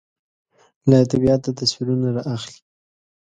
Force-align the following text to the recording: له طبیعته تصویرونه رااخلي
له 0.89 0.97
طبیعته 1.11 1.49
تصویرونه 1.59 2.07
رااخلي 2.17 2.59